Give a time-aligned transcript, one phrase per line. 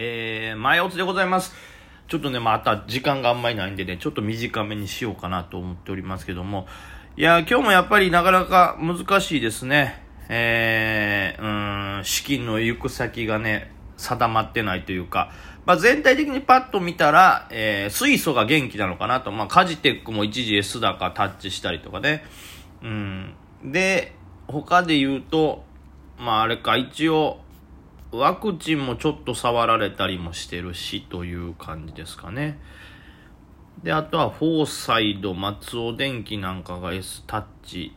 [0.00, 1.52] えー、前おつでございます。
[2.06, 6.68] ちょっとね、また時間があんまりないんでね、ちょっと短めにしようかなと思っておりますけども。
[7.16, 10.00] いや、今日もやっぱりなかなか難しいですね。
[10.28, 15.32] えー、うん、資金の行く先がね、定まってないというか、
[15.66, 19.32] まあ、全体的にパッと見たら、えー、水素が元気なのかなと。
[19.32, 22.22] まあ、カジテックも一時 S 高タッチしたりとかね。
[22.84, 23.34] うん。
[23.64, 24.14] で、
[24.46, 25.64] 他で言うと、
[26.20, 27.40] まあ、あれか、一応、
[28.10, 32.58] ワクチンもちょっと触られたりもしてるしという感じですかね。
[33.82, 37.94] で、あとはフォーサイド、松尾電機なんかが S タッチ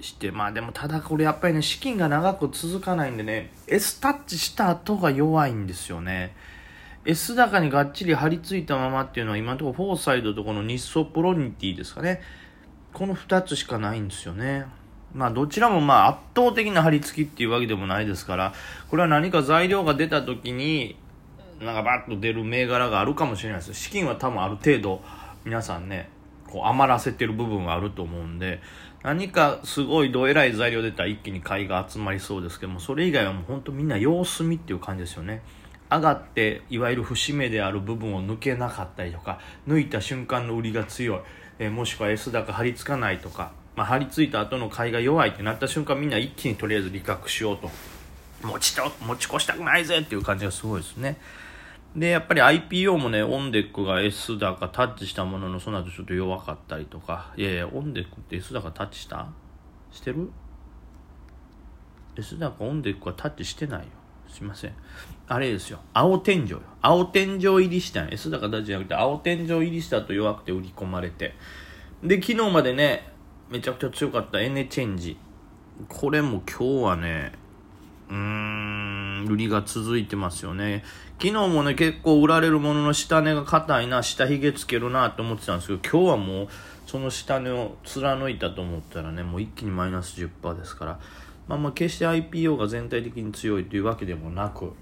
[0.00, 6.36] して、まあでもただこれやっぱりね、資金が長く続かないんでね、S タッチした後が弱いんですよね。
[7.04, 12.20] S 高にがっちり張り付いたままっていうのは今のところフォーサイドとこの日ソプロニティですかね。
[12.92, 14.66] この2つしかないんですよね。
[15.14, 18.52] まあどちらもまあ圧倒的な張り付きっていうわけでもないですから、
[18.90, 20.96] これは何か材料が出た時に、
[21.60, 23.74] なんかバッと出る銘柄があるかもしれないです。
[23.74, 25.02] 資金は多分ある程度
[25.44, 26.08] 皆さんね、
[26.46, 28.60] こう余らせてる部分はあると思うんで、
[29.02, 35.42] 何かすごいどえらい材料出たら一気に買いが集まりそうですけども、それ以外はもう本当みんな様子見っていう感じですよね。
[35.90, 41.20] 上がっていわゆる節目である部分を抜けなかったりとか抜いた瞬間の売りが強い、
[41.60, 47.70] えー、もしくは S 高張り付かないとかまあ、張り付いた後の買いが弱いってなった瞬間みんな一気にとりあえず利確しようと
[48.42, 51.16] 持ちと持ち越したくないぜっていう感じがすごいですね
[51.94, 59.28] でやっぱり IPO もねオンデックが S 高タッチしたもののその後ちょっと弱かったりとかいやいやオンデックって S 高タッチした？
[59.92, 60.30] してる
[62.16, 63.86] ？S 高オンデックはタッチしてないよ
[64.28, 64.72] すいません。
[65.26, 65.80] あれですよ。
[65.94, 66.60] 青天井よ。
[66.82, 71.34] 青天井入りしたん S 高タッチじゃなくて、青天井入りしたと弱くて売り込まれて。
[72.02, 73.10] で、昨日までね、
[73.50, 75.16] めちゃくちゃ強かったエネチェンジ。
[75.88, 77.32] これも今日はね、
[78.10, 80.84] うーん、売りが続いてますよね。
[81.20, 86.48] 昨日もね、結構売られるものの下値が硬いな、下髭つけるなって思ってたんですけど、今日はもう、
[86.86, 91.00] その下値を貫いたと思ったらね、もう一気にマイナス10%ですから、
[91.46, 94.74] まあまあ決して IPO が全体的に強いというわけでもなく、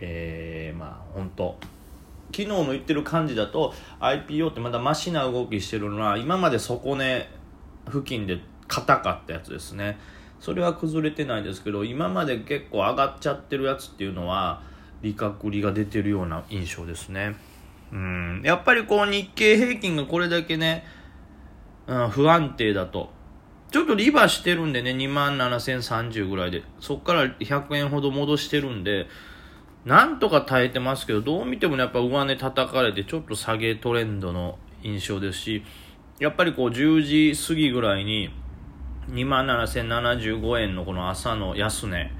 [0.00, 1.56] えー、まあ本当
[2.30, 7.28] 昨日の言ってる感じだと IPO ってまだマシな動きしてるのは今まで底値
[7.86, 9.98] 付近で硬かったやつですね。
[10.40, 14.62] それは崩れてないですけど今まで結構上がっちゃってるやつっていうのは
[15.02, 17.36] 利確利が出てるような印象ですね。
[17.92, 18.42] うん。
[18.44, 20.84] やっぱりこう日経平均がこれだけね、
[21.86, 23.10] うん、不安定だと。
[23.70, 26.62] ちょっとリバーしてるんでね2万7030ぐらいで。
[26.80, 29.06] そっから100円ほど戻してるんで
[29.84, 35.62] なんとか耐えてますけどどう見てもやっぱ上値叩かれてちょっと下げトレンドの印象ですし
[36.18, 37.02] やっぱりこう10
[37.34, 38.30] 時過ぎぐらいに
[39.10, 42.10] 27,075円のこの朝の安値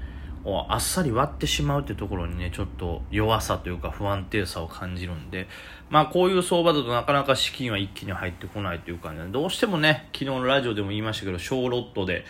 [0.45, 5.47] をあっさり割ってしまうってところにねちょっと弱さというか不安定さを感じるんで
[5.89, 12.23] まあこういう相場だとなかなか資金は一気に入ってこないというかねどうしてもね昨日のラジオでも言いましたけど小ロットで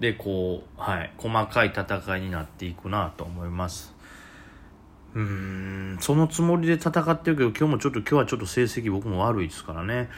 [0.00, 3.94] でこうはい細かい戦いになっていくなと思います。
[5.14, 10.08] うーんそのつもりで戦ってるけど今日もちょっと今日はちょっと成績僕も悪いですからね。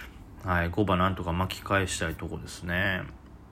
[0.44, 3.02] はい、5番なんとか巻き返したいとこですね。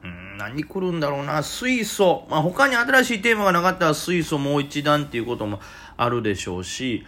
[0.03, 2.27] うん、何来るんだろうな、水素。
[2.31, 5.61] まあ、他に新しいテーマがなかったら水素もう一段っていうことも
[5.97, 7.07] あるでしょうし、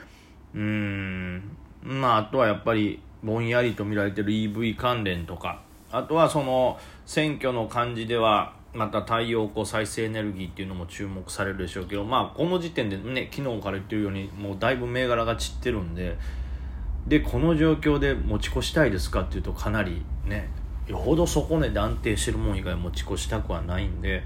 [0.55, 16.17] うん、まあ、あとはやっぱりぼんやりと見られてる EV 関連とか、あとはその選挙の感じでは、また太陽光再生エネルギーっていうのも注目されるでしょうけど、まあ、この時点でね、昨日から言ってるように、もうだいぶ銘柄が散ってるんで、
[17.07, 20.49] でこの状況で持ち越したいですかっていうとかなりね
[20.87, 24.23] よほど底値で安定してるもん以外持ち越したくはないんで、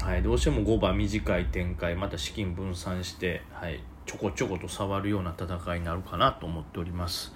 [0.00, 7.32] はい、どうしても5番短い展開また資金分散して、はい、ちょこちょこと触るような戦いになるかなと思っております。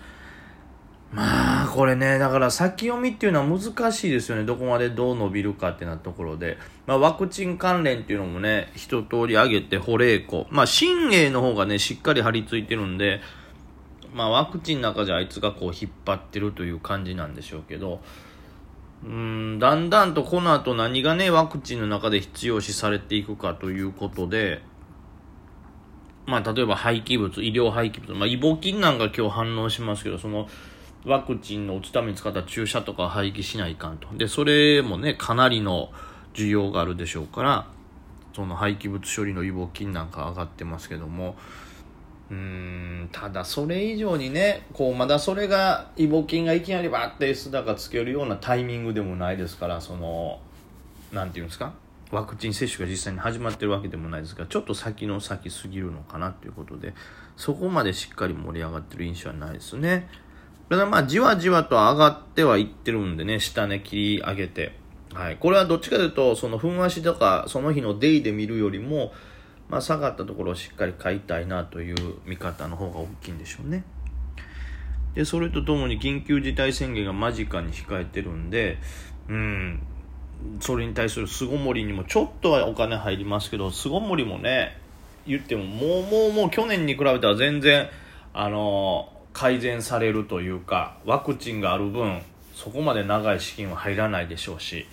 [1.13, 4.45] まあこれねだから先読みっていうのは難しいですよね。
[4.45, 10.47] どこまでどう伸びるかってなところで、まあ、ワクチン関連っていうのもね一通り上げて保冷庫。
[10.51, 13.21] まあ新鋭の方がねしっかり張り付いてるんで
[14.15, 18.01] まあ、ワクチンの中じゃあいつがこう引っ張ってるという感じなんでしょうけど、
[19.05, 24.63] うん、だんだんとこの後何がね、ワクチンの中で必要視されていくかということで、
[26.27, 30.49] まあ、例えば廃棄物、医療廃棄物、まあ、イボ菌なんか今日反応しますけど、その、
[31.05, 34.09] ワクチンの打つために使った注射とか廃棄しないかんと。
[34.17, 35.91] で、それもね、かなりの
[36.33, 37.67] 需要があるでしょうから、
[38.35, 41.37] その廃棄物処理のイボ菌なんか上がってますけども、
[42.35, 50.41] うんただそれ以上にねこうまだそれがイボ菌がいきなりバッて S 高つけるようなタイミングでもないですからその
[51.13, 51.73] なんていうんですか？
[52.11, 56.95] ワクチン接種が実際に始まってるわけでもないですがちょっと先の先すぎるのかなということで
[57.37, 60.09] そこまでしっかり盛り上がってる印象はないですね。
[60.69, 64.79] ただまあじわじわと上がってはいってるんでね下ね切り上げて。
[65.13, 65.37] はい。
[65.37, 69.13] これはどっちかというとそのふんわしとかその日のデイで見るよりも
[69.69, 71.97] まあ、下がったところをしっかり買いたいなという
[72.27, 73.85] 見方の方が大きいんでしょうね。
[75.15, 78.79] で、それとともに緊急事態宣言が間近に控えてるんで、
[79.29, 79.81] うん、
[80.61, 84.77] それに対する巣ごもりにもちょっとはお金入りますけど、巣ごもりもね、
[85.27, 87.89] 言ってももうもうもう去年に比べたら全然、
[88.33, 92.21] あの改善されるというか、ワクチンがある分、
[92.55, 94.87] そこまで長い資金は入らないでしょうし、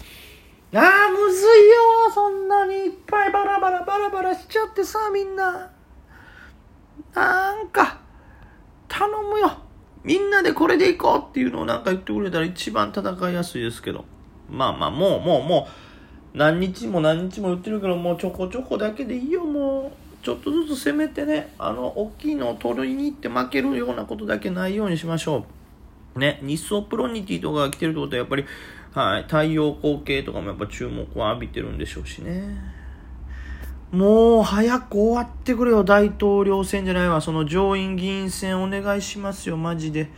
[0.73, 5.69] ああ、むずいよそんなにいっぱいバラバラバラバラしちゃってさ、みんな。
[7.13, 7.99] なんか、
[8.87, 9.51] 頼むよ。
[10.03, 14.05] みんなでこれでいこうっていうのをなんか言ってくれたら一番戦いやすいですけど。
[14.49, 15.67] まあまあ、もうもうも
[16.33, 20.23] う、何日も何日も言ってるけど、もうちょこちょこだけでいいよ、もう。
[20.23, 25.45] ちょっとずつ攻めてね、あの、大きいのを取りに行って負けるようなことだけないようにしましょ
[26.15, 26.19] う。
[26.19, 28.45] ね、日ソプロニティとかが来てるってことはやっぱり、
[28.93, 32.81] はい、太陽光系とかもやっぱ注目を浴びてるんでしょうしね。
[33.91, 37.21] もう早く終わってくれよ、大統領選じゃないわ。
[37.21, 40.09] その上院議員選お願いしますよ、マジで。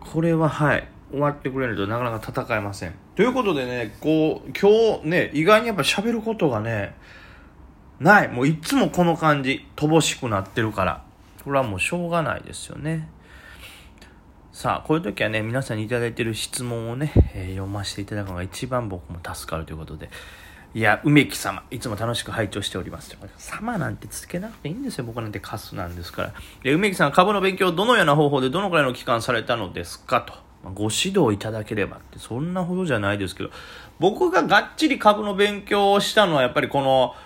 [0.00, 2.94] これははい、終わってくれないとなかなか戦えません。
[3.16, 6.94] ということでね、こう、今日ね、意外にやっぱ喋ることがね、
[8.00, 8.28] ない。
[8.28, 11.04] もういつもこの感じ、乏しくなってるから。
[11.44, 13.08] これはもうしょうがないですよね。
[14.54, 20.10] さあ、こういう時はね、皆さんにいただいている質問をね、えー、読ませていただくのが一番僕も助かるということで、
[20.74, 23.18] いや、梅木様、いつも楽しく拝聴しております。
[23.36, 26.34] 様なんてつけなくていいんですよ、僕なんてカスなんですから。
[26.62, 30.20] で、梅木さん、株の勉強をどのような方法でどのくらいの期間されたのですか？
[30.20, 30.34] と。
[30.72, 33.50] ご指導いただければって、そんなほどじゃないですけど、
[33.98, 37.16] 僕ががっちり株の勉強をしたのはやっぱりこの、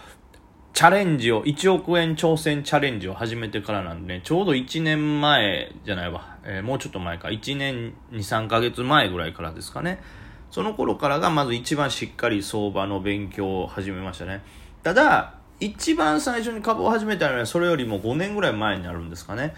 [0.72, 10.00] チャレンジを、1億円挑戦チャレンジを始めてからなんで、ね、ちょうど1年前じゃないわ、えー、もうちょっと前か、1年2、3ヶ月前ぐらいからですかね。
[10.50, 14.42] その頃からがまず一番しっかり相場の勉強を始めましたね。
[14.82, 19.54] ただ、一番最初に株を始めたのはそれよりも5年ぐらい前になるんですかね。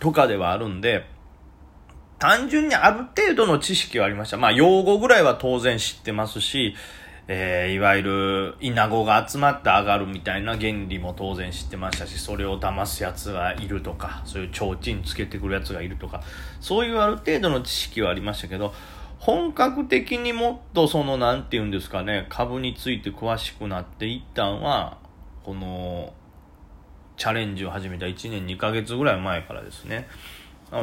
[0.00, 1.04] とかではあるんで、
[2.18, 4.38] 単純にある程度の知識はありました。
[4.38, 6.74] まあ、用語ぐらいは当然知ってますし、
[7.28, 16.22] えー、いわゆるイナゴが集まって上がるみたいな原理も当然知ってましたしそれを騙すやつがいるとかそういう提灯つけてくるやつがいるとか
[16.60, 18.72] そういうある程度の知識はありましたけど
[19.18, 24.98] 本格的にもっとその何て言うんですかね株について詳しくなって一旦は
[25.42, 26.12] この
[27.16, 30.06] チャレンジを始めた1年2ヶ月ぐらい前からですね。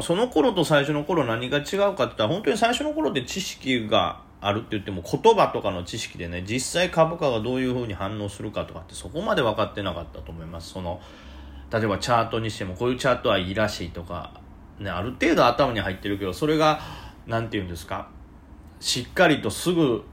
[0.02, 10.72] その頃と最初の頃何が違うかって言ったら本当に最初の頃って知識があるって言っても言葉とかの知識でね実際株価がどういうふうに反応するかとかってそこまで分かってなかったと思います。
[10.72, 11.02] その
[11.72, 14.40] 例えばチャートにしてもこういうチャートはいいらしいとか、
[14.80, 16.80] ね、ある程度頭に入ってるけどそれが
[17.26, 18.10] 何て言うんですか
[18.80, 20.04] しっかりとすぐ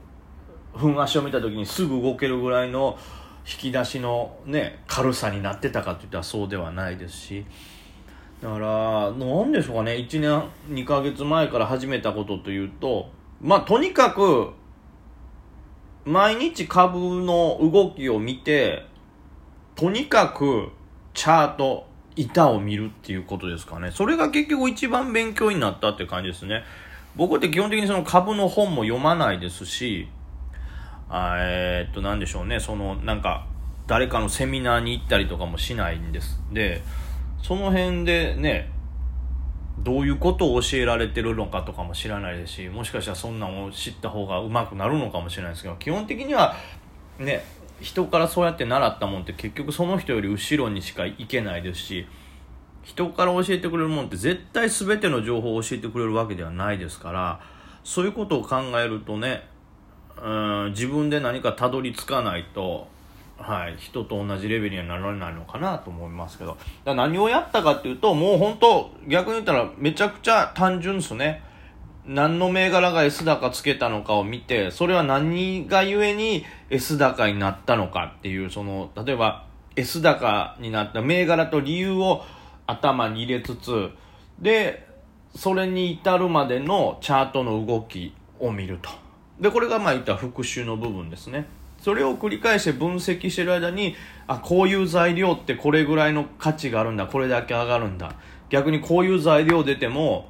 [0.75, 2.97] ふ足を見た時にすぐ動けるぐらいの
[3.45, 7.45] 引き出しのね軽さになってたかっていったらそうではないですし。
[8.41, 9.91] だから何でしょうかね。
[9.91, 14.51] 1年2ヶ月前から始めたことというとまあ、とにかく、
[16.05, 18.85] 毎日株の動きを見て、
[19.75, 20.69] とにかく
[21.13, 23.89] チャート、板を見るっていうことですかね。
[23.91, 26.63] それが結局一番勉強になったって感じですね。
[27.15, 30.07] 僕って基本的にその株の本も読まないですし、
[31.11, 33.47] えー、っと、なんでしょうね、その、なんか、
[33.87, 36.39] 誰かのセミナーに行ったりとかもしないんです。
[36.53, 36.83] で、
[37.41, 38.69] その辺でね、
[39.83, 46.55] どういうことを教えられてるのかとかも知らないですしもしかしたらそんなんを知った方がうまくなるのかもしれないですけど基本的には
[47.19, 47.43] ね
[47.79, 52.07] 人からそうやって習ったもんって結局その人より後ろにしか行けないですし
[52.83, 57.39] 人から教えてくれるもんって絶対全ての情報を教えてくれるわけではないですから
[57.83, 59.47] そういうことを考えるとね
[60.21, 62.87] うん自分で何かたどり着かないと
[63.41, 66.57] はい、人と同じレベルにはならないのかなと思いますけど。
[66.85, 71.43] だ何をやったかっていうともう本当逆に言ったらめちゃくちゃ単純ですね。
[72.05, 79.45] 何の銘柄が S 高つけたのかを見てそれは何がゆえに S 高になったのかっていうその例えば
[79.75, 82.23] S 高になった銘柄と理由を
[82.65, 83.89] 頭に入れつつ
[84.39, 84.87] で
[85.35, 88.89] それに至るまでのチャートの動きを見ると。
[89.39, 91.47] でこれがまあ言った復習の部分ですね。
[91.81, 93.95] それを繰り返して分析してる間に
[94.27, 98.13] あこういう材料ってこれぐらいの価値があるんだこれだけ上がるんだ。
[98.49, 100.29] 逆にこういう材料出ても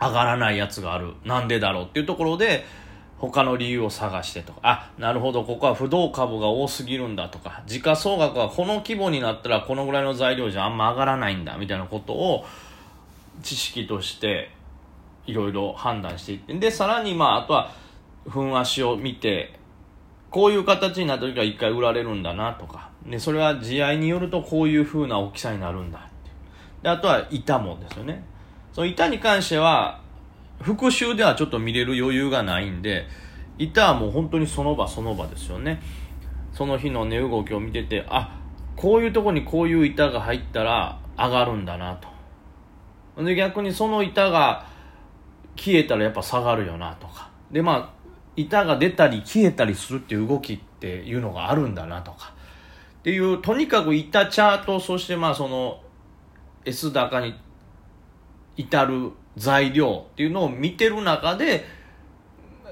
[0.00, 1.14] 上がらないやつがある。
[1.24, 2.64] なんでだろうっていうところで
[3.18, 12.44] 他の理由を探してとか、あ、なるほど、ここは不動株が多すぎるんだとか、時価総額はこの規模になったらこのぐらいの材料じゃあんま上がらないんだみたいなことを
[13.42, 14.50] 知識として
[15.26, 17.70] いろいろ判断していって、で、さらにまあ、あとは、
[18.28, 19.60] 粉足を見て、
[20.32, 26.08] こういう形になった時は一回売られるんだなとか、で、それは地合によるとこういう風な大きさになるんだって
[26.82, 28.24] で、あとは板もですよね。
[28.72, 30.00] その板に関しては、
[30.62, 33.06] 復習ではちょっと見れる余裕がないんで、
[33.58, 35.82] 板はもう本当にその場その場ですよね。
[36.52, 38.38] その日の値動きを見てて、あ、
[38.74, 42.00] こういうとこにこういう板が入ったら上がるんだな
[43.16, 43.22] と。
[43.22, 44.66] で、逆にその板が
[45.56, 47.30] 消えたらやっぱ下がるよなとか。
[47.50, 48.01] で、まあ、
[48.36, 52.32] 板が出たり消えたりするっていう動きっていうのがあるんだなとか
[53.00, 55.80] っていうとにかく板チャートそしてまあその
[56.64, 57.34] S 高に
[58.56, 61.64] 至る材料っていうのを見てる中で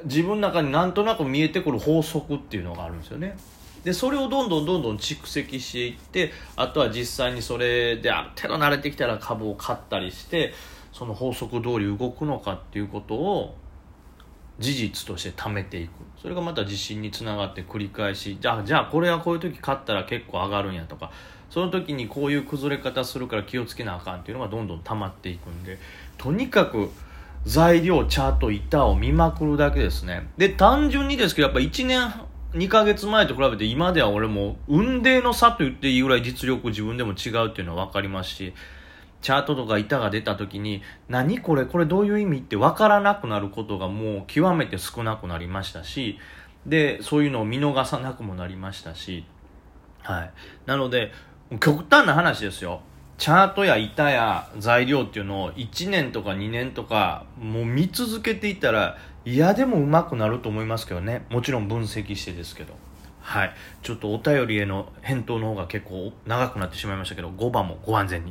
[0.04, 3.36] 自分の中になんとなく見えてくる法則っていうのがあるんですよね。
[3.84, 10.52] でそれをどんどんどんどん蓄積していってあとは実際にそれである程度慣れてきたら株を買ったりして
[10.92, 13.56] その法則通り動くのかっていうことを
[14.60, 15.90] 事実として貯めていく。
[16.20, 21.10] それがまた自信につながって繰り返しじゃあじゃあこれはこういう時勝ったら結構上がるんやとか。
[21.50, 25.78] その時にこういう崩れ方するから気をつけなあかんっていうのがどんどん溜まっていくんで。
[26.16, 26.90] とにかく
[27.44, 30.28] 材料チャート板を見まくるだけですね。
[30.36, 32.12] で単純にですけどやっぱ1年
[32.52, 38.52] 2ヶ月前と比べて今では俺も運命の差と言っていいぐらい実力自分でも違うっていうのは分かりますし。
[39.22, 46.18] チャートとか板が出た時に何これこれどういう意味って分からなくなることがもう極めて少なくなりましたし
[46.66, 49.24] でそういうのを見逃さなくもなりましたし
[50.02, 50.32] はい。
[50.66, 51.12] なので
[51.60, 52.82] 極端な話ですよ。
[53.18, 58.96] チャートや板や材料っていうのを1年とか2年とかもう見続けていたら
[59.26, 61.26] 嫌でもうまくなると思いますけどね。
[61.30, 62.74] もちろん分析してですけど。
[63.20, 63.54] はい。
[63.82, 68.28] ちょっとお便りへの返答の方が結構長くなってしまいましたけど5番もご安全に。